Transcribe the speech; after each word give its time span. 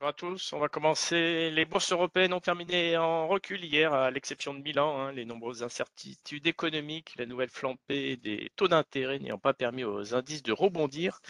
Bonjour 0.00 0.08
à 0.08 0.12
tous. 0.14 0.52
On 0.54 0.58
va 0.58 0.68
commencer. 0.70 1.50
Les 1.50 1.66
bourses 1.66 1.92
européennes 1.92 2.32
ont 2.32 2.40
terminé 2.40 2.96
en 2.96 3.28
recul 3.28 3.62
hier, 3.62 3.92
à 3.92 4.10
l'exception 4.10 4.54
de 4.54 4.60
Milan. 4.60 4.98
Hein. 4.98 5.12
les 5.12 5.26
nombreuses 5.26 5.62
incertitudes 5.62 6.46
économiques, 6.46 7.12
la 7.18 7.26
nouvelle 7.26 7.50
flambée 7.50 8.16
des 8.16 8.50
taux 8.56 8.66
d'intérêt 8.66 9.18
n'ayant 9.18 9.38
pas 9.38 9.52
permis 9.52 9.84
aux 9.84 10.14
indices 10.14 10.42
de 10.42 10.52
rebondir 10.52 11.20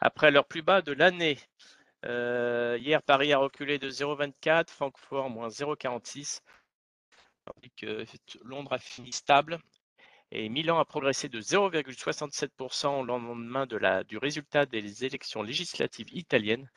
après 0.00 0.30
leur 0.30 0.46
plus 0.46 0.62
bas 0.62 0.80
de 0.80 0.92
l'année. 0.92 1.38
Euh, 2.06 2.78
hier, 2.80 3.02
Paris 3.02 3.34
a 3.34 3.36
reculé 3.38 3.78
de 3.78 3.90
0,24, 3.90 4.70
Francfort 4.70 5.28
moins 5.28 5.48
0,46, 5.48 6.40
tandis 7.44 7.72
que 7.76 8.06
Londres 8.42 8.72
a 8.72 8.78
fini 8.78 9.12
stable. 9.12 9.58
Et 10.30 10.48
Milan 10.48 10.78
a 10.78 10.86
progressé 10.86 11.28
de 11.28 11.42
0,67% 11.42 13.00
au 13.00 13.04
lendemain 13.04 13.66
de 13.66 13.76
la, 13.76 14.02
du 14.02 14.16
résultat 14.16 14.64
des 14.64 15.04
élections 15.04 15.42
législatives 15.42 16.08
italiennes 16.12 16.70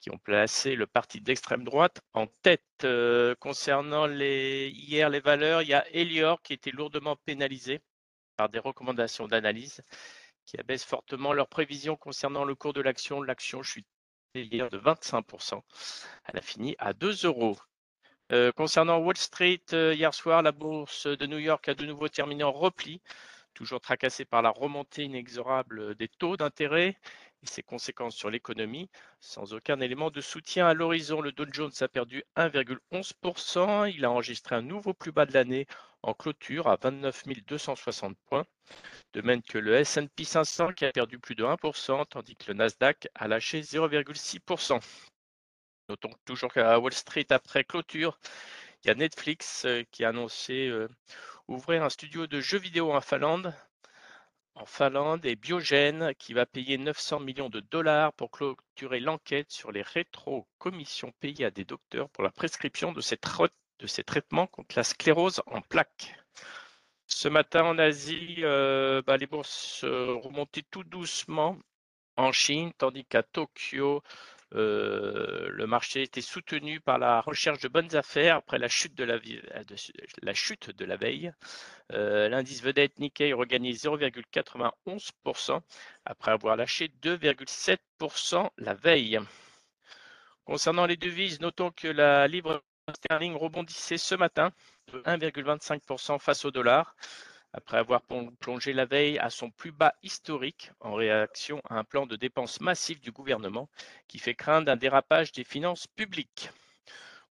qui 0.00 0.10
ont 0.10 0.18
placé 0.18 0.74
le 0.74 0.86
parti 0.86 1.20
d'extrême 1.20 1.64
droite 1.64 2.00
en 2.14 2.26
tête. 2.42 2.64
Euh, 2.84 3.34
concernant 3.38 4.08
hier 4.08 5.10
les 5.10 5.20
valeurs, 5.20 5.62
il 5.62 5.68
y 5.68 5.74
a 5.74 5.86
Elior 5.92 6.42
qui 6.42 6.54
était 6.54 6.70
lourdement 6.70 7.16
pénalisé 7.24 7.80
par 8.36 8.48
des 8.48 8.58
recommandations 8.58 9.28
d'analyse 9.28 9.82
qui 10.46 10.58
abaissent 10.58 10.84
fortement 10.84 11.32
leurs 11.32 11.48
prévisions 11.48 11.96
concernant 11.96 12.44
le 12.44 12.54
cours 12.54 12.72
de 12.72 12.80
l'action. 12.80 13.22
L'action 13.22 13.62
chute 13.62 13.86
hier 14.34 14.70
de 14.70 14.78
25%. 14.78 15.60
Elle 16.24 16.38
a 16.38 16.42
fini 16.42 16.74
à 16.78 16.92
2 16.92 17.26
euros. 17.26 17.58
Euh, 18.32 18.52
concernant 18.52 18.98
Wall 18.98 19.16
Street, 19.16 19.62
euh, 19.72 19.92
hier 19.94 20.14
soir, 20.14 20.42
la 20.42 20.52
bourse 20.52 21.06
de 21.06 21.26
New 21.26 21.38
York 21.38 21.68
a 21.68 21.74
de 21.74 21.84
nouveau 21.84 22.08
terminé 22.08 22.44
en 22.44 22.52
repli, 22.52 23.02
toujours 23.54 23.80
tracassée 23.80 24.24
par 24.24 24.40
la 24.40 24.50
remontée 24.50 25.04
inexorable 25.04 25.96
des 25.96 26.08
taux 26.08 26.36
d'intérêt 26.36 26.96
et 27.42 27.46
ses 27.46 27.62
conséquences 27.62 28.16
sur 28.16 28.30
l'économie. 28.30 28.88
Sans 29.20 29.54
aucun 29.54 29.80
élément 29.80 30.10
de 30.10 30.20
soutien 30.20 30.66
à 30.66 30.74
l'horizon, 30.74 31.20
le 31.20 31.32
Dow 31.32 31.46
Jones 31.50 31.72
a 31.80 31.88
perdu 31.88 32.24
1,11%. 32.36 33.92
Il 33.94 34.04
a 34.04 34.10
enregistré 34.10 34.54
un 34.56 34.62
nouveau 34.62 34.94
plus 34.94 35.12
bas 35.12 35.26
de 35.26 35.32
l'année 35.32 35.66
en 36.02 36.14
clôture 36.14 36.68
à 36.68 36.76
29 36.76 37.24
260 37.46 38.16
points. 38.26 38.46
De 39.12 39.22
même 39.22 39.42
que 39.42 39.58
le 39.58 39.74
S&P 39.74 40.24
500 40.24 40.72
qui 40.72 40.84
a 40.84 40.92
perdu 40.92 41.18
plus 41.18 41.34
de 41.34 41.44
1%, 41.44 42.06
tandis 42.06 42.36
que 42.36 42.46
le 42.48 42.54
Nasdaq 42.54 43.08
a 43.14 43.28
lâché 43.28 43.60
0,6%. 43.60 44.80
Notons 45.88 46.14
toujours 46.24 46.52
qu'à 46.52 46.78
Wall 46.78 46.92
Street, 46.92 47.26
après 47.30 47.64
clôture, 47.64 48.18
il 48.84 48.88
y 48.88 48.90
a 48.90 48.94
Netflix 48.94 49.64
euh, 49.64 49.82
qui 49.90 50.04
a 50.04 50.10
annoncé 50.10 50.68
euh, 50.68 50.88
ouvrir 51.48 51.82
un 51.82 51.90
studio 51.90 52.26
de 52.26 52.40
jeux 52.40 52.58
vidéo 52.58 52.92
en 52.92 53.00
Finlande 53.00 53.52
en 54.54 54.66
Finlande 54.66 55.24
et 55.26 55.36
Biogen 55.36 56.12
qui 56.18 56.34
va 56.34 56.46
payer 56.46 56.78
900 56.78 57.20
millions 57.20 57.48
de 57.48 57.60
dollars 57.60 58.12
pour 58.12 58.30
clôturer 58.30 59.00
l'enquête 59.00 59.50
sur 59.50 59.72
les 59.72 59.82
rétro-commissions 59.82 61.12
payées 61.20 61.44
à 61.44 61.50
des 61.50 61.64
docteurs 61.64 62.08
pour 62.10 62.24
la 62.24 62.30
prescription 62.30 62.92
de 62.92 63.00
ces, 63.00 63.16
traitements 64.04 64.46
contre 64.46 64.76
la 64.76 64.84
sclérose 64.84 65.42
en 65.46 65.60
plaques. 65.60 66.14
Ce 67.06 67.28
matin 67.28 67.64
en 67.64 67.78
Asie, 67.78 68.36
euh, 68.40 69.02
bah, 69.06 69.16
les 69.16 69.26
bourses 69.26 69.84
remontaient 69.84 70.64
tout 70.70 70.84
doucement 70.84 71.58
en 72.16 72.32
Chine, 72.32 72.72
tandis 72.76 73.04
qu'à 73.04 73.22
Tokyo, 73.22 73.96
euh, 73.96 74.00
le 74.52 75.64
marché 75.66 76.02
était 76.02 76.20
soutenu 76.20 76.80
par 76.80 76.98
la 76.98 77.20
recherche 77.20 77.60
de 77.60 77.68
bonnes 77.68 77.94
affaires 77.94 78.36
après 78.36 78.58
la 78.58 78.68
chute 78.68 78.94
de 78.94 79.04
la, 79.04 79.18
la 80.84 80.96
veille. 80.96 81.32
Euh, 81.92 82.28
l'indice 82.28 82.62
vedette 82.62 82.98
Nikkei 82.98 83.32
regagnait 83.32 83.72
0,91% 83.72 85.60
après 86.04 86.30
avoir 86.30 86.56
lâché 86.56 86.88
2,7% 87.02 88.50
la 88.58 88.74
veille. 88.74 89.20
Concernant 90.44 90.86
les 90.86 90.96
devises, 90.96 91.40
notons 91.40 91.70
que 91.70 91.88
la 91.88 92.26
livre 92.28 92.62
sterling 92.94 93.34
rebondissait 93.34 93.98
ce 93.98 94.14
matin 94.14 94.52
de 94.92 95.00
1,25% 95.02 96.18
face 96.18 96.44
au 96.44 96.50
dollar 96.50 96.96
après 97.52 97.78
avoir 97.78 98.02
plongé 98.40 98.72
la 98.72 98.84
veille 98.84 99.18
à 99.18 99.30
son 99.30 99.50
plus 99.50 99.72
bas 99.72 99.94
historique 100.02 100.70
en 100.80 100.94
réaction 100.94 101.60
à 101.68 101.78
un 101.78 101.84
plan 101.84 102.06
de 102.06 102.16
dépenses 102.16 102.60
massif 102.60 103.00
du 103.00 103.10
gouvernement 103.10 103.68
qui 104.08 104.18
fait 104.18 104.34
craindre 104.34 104.70
un 104.70 104.76
dérapage 104.76 105.32
des 105.32 105.44
finances 105.44 105.86
publiques. 105.86 106.50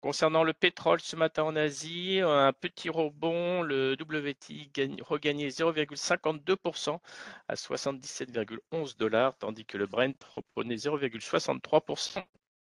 Concernant 0.01 0.45
le 0.45 0.53
pétrole 0.53 1.01
ce 1.01 1.17
matin 1.17 1.43
en 1.43 1.57
Asie, 1.57 2.21
un 2.23 2.53
petit 2.53 2.89
rebond, 2.91 3.63
le 3.63 3.97
WTI 4.01 4.71
regagnait 5.01 5.49
0,52% 5.49 7.01
à 7.49 7.55
77,11 7.55 8.97
dollars, 8.99 9.37
tandis 9.39 9.65
que 9.65 9.79
le 9.79 9.87
Brent 9.87 10.15
reprenait 10.35 10.77
0,63% 10.77 12.23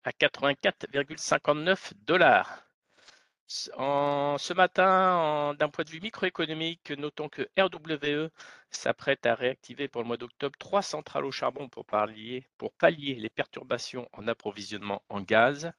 à 0.05 0.11
84,59 0.11 1.93
dollars. 2.07 2.68
Ce 3.51 4.53
matin, 4.53 5.55
d'un 5.59 5.71
point 5.71 5.85
de 5.85 5.89
vue 5.89 6.03
microéconomique, 6.03 6.91
notons 6.91 7.31
que 7.31 7.49
RWE 7.59 8.29
s'apprête 8.71 9.25
à 9.25 9.35
réactiver 9.35 9.89
pour 9.89 10.03
le 10.03 10.07
mois 10.07 10.19
d'octobre 10.19 10.57
trois 10.59 10.83
centrales 10.83 11.25
au 11.25 11.31
charbon 11.31 11.67
pour 11.71 11.87
pallier, 11.87 12.47
pour 12.59 12.73
pallier 12.75 13.15
les 13.15 13.31
perturbations 13.31 14.07
en 14.13 14.29
approvisionnement 14.29 15.03
en 15.09 15.23
gaz. 15.23 15.73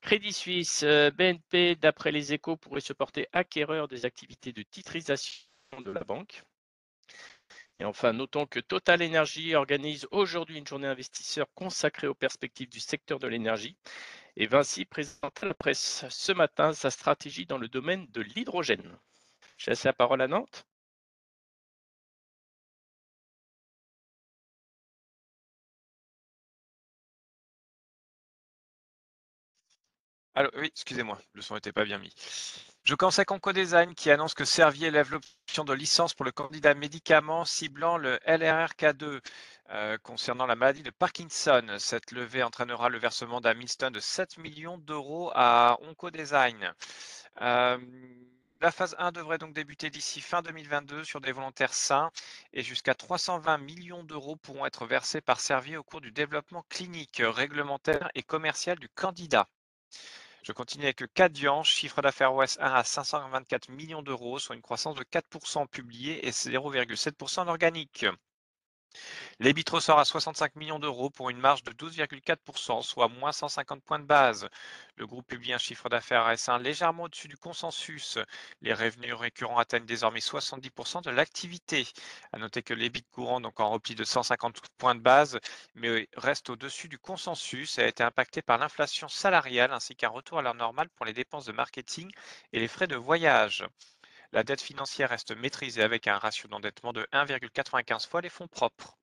Crédit 0.00 0.32
Suisse, 0.32 0.82
euh, 0.82 1.12
BNP, 1.12 1.76
d'après 1.76 2.10
les 2.10 2.32
échos, 2.32 2.56
pourrait 2.56 2.80
se 2.80 2.92
porter 2.92 3.28
acquéreur 3.32 3.86
des 3.86 4.04
activités 4.04 4.52
de 4.52 4.62
titrisation 4.62 5.46
de 5.84 5.92
la 5.92 6.02
banque. 6.02 6.42
Et 7.78 7.84
enfin, 7.84 8.12
notons 8.14 8.46
que 8.46 8.58
Total 8.58 9.00
Energy 9.02 9.54
organise 9.54 10.08
aujourd'hui 10.10 10.58
une 10.58 10.66
journée 10.66 10.86
investisseur 10.88 11.46
consacrée 11.54 12.06
aux 12.08 12.14
perspectives 12.14 12.68
du 12.68 12.80
secteur 12.80 13.18
de 13.20 13.28
l'énergie 13.28 13.76
et 14.36 14.46
Vinci 14.46 14.84
présente 14.84 15.42
à 15.42 15.46
la 15.46 15.54
presse 15.54 16.04
ce 16.10 16.32
matin 16.32 16.72
sa 16.72 16.90
stratégie 16.90 17.46
dans 17.46 17.58
le 17.58 17.68
domaine 17.68 18.06
de 18.12 18.20
l'hydrogène. 18.20 18.98
Je 19.56 19.70
laisse 19.70 19.84
la 19.84 19.92
parole 19.92 20.20
à 20.22 20.28
Nantes. 20.28 20.66
Alors, 30.34 30.52
oui, 30.56 30.66
excusez-moi, 30.66 31.18
le 31.32 31.40
son 31.40 31.54
n'était 31.54 31.72
pas 31.72 31.84
bien 31.84 31.98
mis. 31.98 32.12
Je 32.84 32.94
commence 32.94 33.18
avec 33.18 33.30
Oncodesign 33.30 33.94
qui 33.94 34.10
annonce 34.10 34.34
que 34.34 34.44
Servier 34.44 34.90
lève 34.90 35.10
l'option 35.10 35.64
de 35.64 35.72
licence 35.72 36.12
pour 36.14 36.26
le 36.26 36.30
candidat 36.30 36.74
médicament 36.74 37.44
ciblant 37.46 37.96
le 37.96 38.18
LRRK2. 38.26 39.20
Euh, 39.70 39.98
concernant 39.98 40.46
la 40.46 40.54
maladie 40.54 40.84
de 40.84 40.90
Parkinson. 40.90 41.76
Cette 41.80 42.12
levée 42.12 42.44
entraînera 42.44 42.88
le 42.88 42.98
versement 42.98 43.40
d'un 43.40 43.54
milestone 43.54 43.92
de 43.92 43.98
7 43.98 44.38
millions 44.38 44.78
d'euros 44.78 45.32
à 45.34 45.76
Oncodesign. 45.82 46.72
Euh, 47.40 47.76
la 48.60 48.70
phase 48.70 48.94
1 49.00 49.10
devrait 49.10 49.38
donc 49.38 49.54
débuter 49.54 49.90
d'ici 49.90 50.20
fin 50.20 50.40
2022 50.40 51.02
sur 51.02 51.20
des 51.20 51.32
volontaires 51.32 51.74
sains 51.74 52.12
et 52.52 52.62
jusqu'à 52.62 52.94
320 52.94 53.58
millions 53.58 54.04
d'euros 54.04 54.36
pourront 54.36 54.66
être 54.66 54.86
versés 54.86 55.20
par 55.20 55.40
Servier 55.40 55.76
au 55.76 55.82
cours 55.82 56.00
du 56.00 56.12
développement 56.12 56.64
clinique, 56.68 57.20
réglementaire 57.24 58.08
et 58.14 58.22
commercial 58.22 58.78
du 58.78 58.88
candidat. 58.88 59.48
Je 60.44 60.52
continue 60.52 60.84
avec 60.84 61.02
Cadian, 61.12 61.64
chiffre 61.64 62.02
d'affaires 62.02 62.32
OS 62.32 62.56
1 62.60 62.72
à 62.72 62.84
524 62.84 63.68
millions 63.70 64.02
d'euros, 64.02 64.38
soit 64.38 64.54
une 64.54 64.62
croissance 64.62 64.94
de 64.94 65.02
4% 65.02 65.66
publiée 65.66 66.24
et 66.24 66.30
0,7% 66.30 67.40
en 67.40 67.48
organique. 67.48 68.06
L'EBIT 69.40 69.64
ressort 69.70 69.98
à 69.98 70.04
65 70.04 70.56
millions 70.56 70.78
d'euros 70.78 71.10
pour 71.10 71.30
une 71.30 71.38
marge 71.38 71.62
de 71.62 71.72
12,4%, 71.72 72.82
soit 72.82 73.08
moins 73.08 73.32
150 73.32 73.82
points 73.82 73.98
de 73.98 74.04
base. 74.04 74.48
Le 74.96 75.06
groupe 75.06 75.26
publie 75.26 75.52
un 75.52 75.58
chiffre 75.58 75.88
d'affaires 75.88 76.28
S1 76.28 76.60
légèrement 76.62 77.04
au-dessus 77.04 77.28
du 77.28 77.36
consensus. 77.36 78.18
Les 78.62 78.72
revenus 78.72 79.14
récurrents 79.14 79.58
atteignent 79.58 79.86
désormais 79.86 80.20
70% 80.20 81.02
de 81.02 81.10
l'activité. 81.10 81.86
À 82.32 82.38
noter 82.38 82.62
que 82.62 82.74
l'EBIT 82.74 83.04
courant, 83.12 83.40
donc 83.40 83.60
en 83.60 83.70
repli 83.70 83.94
de 83.94 84.04
150 84.04 84.60
points 84.78 84.94
de 84.94 85.00
base, 85.00 85.38
mais 85.74 86.08
reste 86.16 86.50
au-dessus 86.50 86.88
du 86.88 86.98
consensus 86.98 87.78
et 87.78 87.82
a 87.82 87.88
été 87.88 88.02
impacté 88.02 88.42
par 88.42 88.58
l'inflation 88.58 89.08
salariale 89.08 89.72
ainsi 89.72 89.96
qu'un 89.96 90.08
retour 90.08 90.38
à 90.38 90.42
l'heure 90.42 90.54
normale 90.54 90.88
pour 90.90 91.06
les 91.06 91.12
dépenses 91.12 91.46
de 91.46 91.52
marketing 91.52 92.10
et 92.52 92.60
les 92.60 92.68
frais 92.68 92.86
de 92.86 92.96
voyage. 92.96 93.64
La 94.36 94.44
dette 94.44 94.60
financière 94.60 95.08
reste 95.08 95.34
maîtrisée 95.34 95.82
avec 95.82 96.06
un 96.06 96.18
ratio 96.18 96.46
d'endettement 96.46 96.92
de 96.92 97.08
1,95 97.10 98.06
fois 98.06 98.20
les 98.20 98.28
fonds 98.28 98.48
propres. 98.48 98.98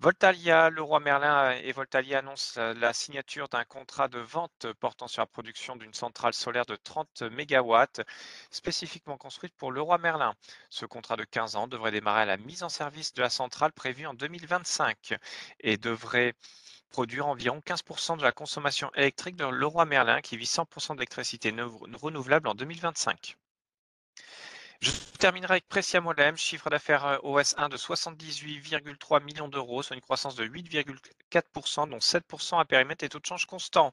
Voltalia, 0.00 0.68
Leroy 0.68 0.98
Merlin 0.98 1.52
et 1.52 1.70
Voltalia 1.70 2.18
annoncent 2.18 2.60
la 2.60 2.92
signature 2.92 3.48
d'un 3.48 3.62
contrat 3.62 4.08
de 4.08 4.18
vente 4.18 4.66
portant 4.80 5.06
sur 5.06 5.22
la 5.22 5.26
production 5.26 5.76
d'une 5.76 5.94
centrale 5.94 6.34
solaire 6.34 6.66
de 6.66 6.74
30 6.74 7.22
MW 7.22 8.02
spécifiquement 8.50 9.16
construite 9.16 9.54
pour 9.54 9.70
Leroy 9.70 9.98
Merlin. 9.98 10.34
Ce 10.70 10.86
contrat 10.86 11.14
de 11.14 11.22
15 11.22 11.54
ans 11.54 11.68
devrait 11.68 11.92
démarrer 11.92 12.22
à 12.22 12.26
la 12.26 12.36
mise 12.36 12.64
en 12.64 12.68
service 12.68 13.14
de 13.14 13.22
la 13.22 13.30
centrale 13.30 13.70
prévue 13.70 14.06
en 14.08 14.14
2025 14.14 15.14
et 15.60 15.76
devrait 15.76 16.34
produire 16.90 17.28
environ 17.28 17.60
15% 17.64 18.16
de 18.18 18.24
la 18.24 18.32
consommation 18.32 18.90
électrique 18.96 19.36
de 19.36 19.44
Leroy 19.44 19.84
Merlin 19.84 20.20
qui 20.20 20.36
vit 20.36 20.46
100% 20.46 20.96
d'électricité 20.96 21.54
renouvelable 22.00 22.48
en 22.48 22.56
2025. 22.56 23.36
Je 24.82 24.90
terminerai 25.20 25.52
avec 25.52 25.68
Precia 25.68 26.00
Molem, 26.00 26.36
chiffre 26.36 26.68
d'affaires 26.68 27.20
OS1 27.22 27.68
de 27.68 27.76
78,3 27.76 29.22
millions 29.22 29.46
d'euros, 29.46 29.80
soit 29.80 29.94
une 29.94 30.02
croissance 30.02 30.34
de 30.34 30.44
8,4%, 30.44 31.88
dont 31.88 31.98
7% 31.98 32.58
à 32.58 32.64
périmètre 32.64 33.04
et 33.04 33.08
taux 33.08 33.20
de 33.20 33.24
change 33.24 33.46
constant. 33.46 33.92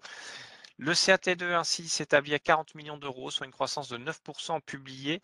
Le 0.79 0.93
CAT2 0.93 1.53
ainsi 1.53 1.87
s'établit 1.87 2.33
à 2.33 2.39
40 2.39 2.73
millions 2.73 2.97
d'euros, 2.97 3.29
soit 3.29 3.45
une 3.45 3.51
croissance 3.51 3.87
de 3.87 3.99
9% 3.99 4.61
publié 4.61 5.21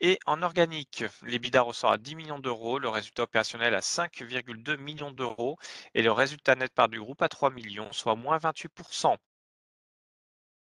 et 0.00 0.18
en 0.26 0.42
organique. 0.42 1.04
L'EBITDA 1.22 1.62
ressort 1.62 1.92
à 1.92 1.98
10 1.98 2.16
millions 2.16 2.40
d'euros, 2.40 2.80
le 2.80 2.88
résultat 2.88 3.22
opérationnel 3.22 3.76
à 3.76 3.80
5,2 3.80 4.76
millions 4.78 5.12
d'euros 5.12 5.58
et 5.94 6.02
le 6.02 6.10
résultat 6.10 6.56
net 6.56 6.74
par 6.74 6.88
du 6.88 6.98
groupe 6.98 7.22
à 7.22 7.28
3 7.28 7.50
millions, 7.50 7.92
soit 7.92 8.16
moins 8.16 8.38
28%. 8.38 9.16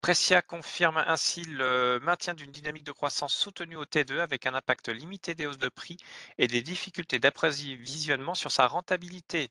Precia 0.03 0.43
confirme 0.43 0.97
ainsi 1.07 1.45
le 1.45 2.01
maintien 2.01 2.35
d'une 2.35 2.51
dynamique 2.51 2.83
de 2.83 2.91
croissance 2.91 3.33
soutenue 3.35 3.77
au 3.77 3.85
T2 3.85 4.19
avec 4.19 4.47
un 4.47 4.55
impact 4.55 4.89
limité 4.89 5.37
des 5.37 5.47
hausses 5.47 5.59
de 5.59 5.69
prix 5.69 5.97
et 6.39 6.49
des 6.49 6.61
difficultés 6.61 7.21
d'apprévisionnement 7.21 8.35
sur 8.35 8.51
sa 8.51 8.67
rentabilité. 8.67 9.49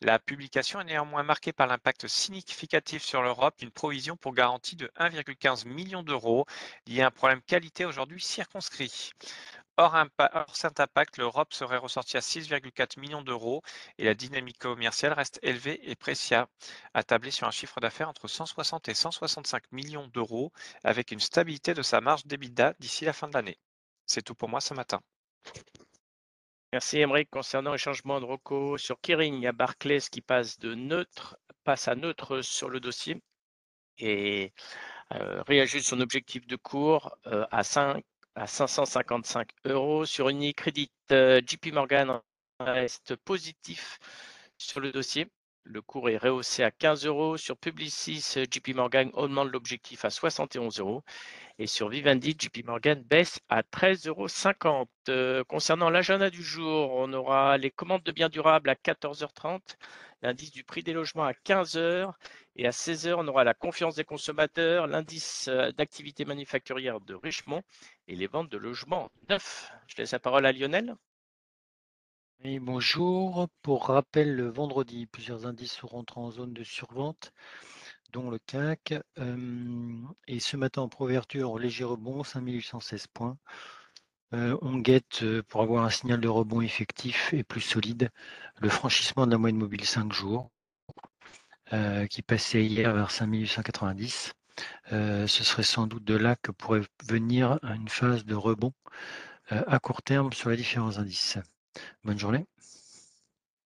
La 0.00 0.18
publication 0.18 0.80
est 0.80 0.84
néanmoins 0.86 1.22
marquée 1.22 1.52
par 1.52 1.68
l'impact 1.68 2.08
significatif 2.08 3.04
sur 3.04 3.22
l'Europe 3.22 3.60
d'une 3.60 3.70
provision 3.70 4.16
pour 4.16 4.34
garantie 4.34 4.74
de 4.74 4.90
1,15 4.98 5.68
million 5.68 6.02
d'euros 6.02 6.46
liée 6.88 7.02
à 7.02 7.06
un 7.06 7.10
problème 7.12 7.40
qualité 7.40 7.84
aujourd'hui 7.84 8.20
circonscrit. 8.20 9.12
Hors, 9.78 9.94
cet 10.54 10.80
impact, 10.80 11.18
l'Europe 11.18 11.52
serait 11.52 11.76
ressortie 11.76 12.16
à 12.16 12.20
6,4 12.20 12.98
millions 12.98 13.20
d'euros 13.20 13.62
et 13.98 14.04
la 14.04 14.14
dynamique 14.14 14.58
commerciale 14.58 15.12
reste 15.12 15.38
élevée 15.42 15.78
et 15.82 15.94
Precia 15.94 16.48
a 16.94 17.02
tablé 17.02 17.30
sur 17.30 17.46
un 17.46 17.50
chiffre 17.50 17.78
d'affaires 17.78 18.08
entre 18.08 18.26
160 18.26 18.88
et 18.88 18.94
165 18.94 19.64
millions 19.72 20.08
d'euros 20.08 20.50
avec 20.82 21.10
une 21.10 21.20
stabilité 21.20 21.74
de 21.74 21.82
sa 21.82 22.00
marge 22.00 22.24
d'EBITDA 22.24 22.74
d'ici 22.78 23.04
la 23.04 23.12
fin 23.12 23.28
de 23.28 23.34
l'année. 23.34 23.58
C'est 24.06 24.22
tout 24.22 24.34
pour 24.34 24.48
moi 24.48 24.62
ce 24.62 24.72
matin. 24.72 25.02
Merci 26.72 26.98
Émeric. 26.98 27.28
Concernant 27.30 27.72
les 27.72 27.78
changements 27.78 28.20
de 28.20 28.24
recours 28.24 28.80
sur 28.80 28.98
Kering, 29.02 29.34
il 29.34 29.42
y 29.42 29.46
a 29.46 29.52
Barclays 29.52 30.00
qui 30.10 30.22
passe 30.22 30.58
de 30.58 30.74
neutre, 30.74 31.38
passe 31.64 31.86
à 31.86 31.94
neutre 31.94 32.40
sur 32.40 32.70
le 32.70 32.80
dossier 32.80 33.22
et 33.98 34.54
euh, 35.12 35.42
réajuste 35.42 35.86
son 35.88 36.00
objectif 36.00 36.46
de 36.46 36.56
cours 36.56 37.14
euh, 37.26 37.46
à 37.50 37.62
5 37.62 38.02
à 38.36 38.46
555 38.46 39.48
euros. 39.64 40.04
Sur 40.04 40.28
Unicredit, 40.28 40.90
euh, 41.10 41.40
JP 41.44 41.72
Morgan 41.72 42.20
reste 42.60 43.16
positif 43.16 43.98
sur 44.58 44.80
le 44.80 44.92
dossier. 44.92 45.26
Le 45.64 45.82
cours 45.82 46.08
est 46.10 46.16
rehaussé 46.16 46.62
à 46.62 46.70
15 46.70 47.06
euros. 47.06 47.36
Sur 47.36 47.56
Publicis, 47.56 48.36
JP 48.48 48.74
Morgan 48.76 49.10
augmente 49.14 49.50
l'objectif 49.50 50.04
à 50.04 50.10
71 50.10 50.78
euros. 50.78 51.02
Et 51.58 51.66
sur 51.66 51.88
Vivendi, 51.88 52.36
JP 52.38 52.64
Morgan 52.66 53.02
baisse 53.02 53.40
à 53.48 53.62
13,50 53.62 54.08
euros. 54.08 54.86
Euh, 55.08 55.42
concernant 55.44 55.90
l'agenda 55.90 56.30
du 56.30 56.42
jour, 56.42 56.92
on 56.92 57.12
aura 57.12 57.58
les 57.58 57.72
commandes 57.72 58.04
de 58.04 58.12
biens 58.12 58.28
durables 58.28 58.70
à 58.70 58.74
14h30, 58.74 59.60
l'indice 60.22 60.50
du 60.50 60.64
prix 60.64 60.82
des 60.82 60.92
logements 60.92 61.24
à 61.24 61.32
15h 61.32 62.12
et 62.56 62.66
à 62.66 62.70
16h, 62.70 63.14
on 63.18 63.28
aura 63.28 63.44
la 63.44 63.54
confiance 63.54 63.96
des 63.96 64.04
consommateurs, 64.04 64.86
l'indice 64.86 65.48
euh, 65.48 65.72
d'activité 65.72 66.24
manufacturière 66.24 67.00
de 67.00 67.14
Richemont 67.14 67.62
et 68.08 68.16
les 68.16 68.26
ventes 68.26 68.50
de 68.50 68.58
logements 68.58 69.10
neufs. 69.28 69.70
Je 69.86 69.96
laisse 69.96 70.12
la 70.12 70.18
parole 70.18 70.46
à 70.46 70.52
Lionel. 70.52 70.96
Oui, 72.44 72.58
bonjour. 72.58 73.48
Pour 73.62 73.86
rappel, 73.86 74.34
le 74.34 74.48
vendredi, 74.48 75.06
plusieurs 75.06 75.46
indices 75.46 75.72
seront 75.72 76.04
en 76.14 76.30
zone 76.30 76.52
de 76.52 76.64
survente, 76.64 77.32
dont 78.12 78.30
le 78.30 78.38
CAC. 78.38 78.94
et 80.26 80.40
ce 80.40 80.56
matin, 80.56 80.82
en 80.82 80.88
proverture, 80.88 81.58
léger 81.58 81.84
rebond, 81.84 82.22
5816 82.24 83.06
points. 83.08 83.38
On 84.32 84.78
guette, 84.78 85.24
pour 85.42 85.62
avoir 85.62 85.84
un 85.84 85.90
signal 85.90 86.20
de 86.20 86.28
rebond 86.28 86.60
effectif 86.60 87.32
et 87.32 87.44
plus 87.44 87.60
solide, 87.60 88.10
le 88.60 88.68
franchissement 88.68 89.26
de 89.26 89.32
la 89.32 89.38
moyenne 89.38 89.58
mobile 89.58 89.84
5 89.84 90.12
jours, 90.12 90.50
qui 92.10 92.22
passait 92.22 92.64
hier 92.64 92.92
vers 92.92 93.10
5890. 93.10 94.32
ce 94.90 95.26
serait 95.26 95.62
sans 95.62 95.86
doute 95.86 96.04
de 96.04 96.14
là 96.14 96.36
que 96.36 96.50
pourrait 96.50 96.82
venir 97.08 97.58
une 97.62 97.88
phase 97.88 98.24
de 98.24 98.34
rebond 98.34 98.72
à 99.48 99.78
court 99.78 100.02
terme 100.02 100.32
sur 100.32 100.50
les 100.50 100.56
différents 100.56 100.98
indices. 100.98 101.38
Bonne 102.04 102.18
journée. 102.18 102.46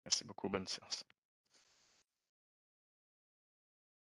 Merci 0.05 0.25
beaucoup, 0.25 0.49
bonne 0.49 0.67
séance. 0.67 1.05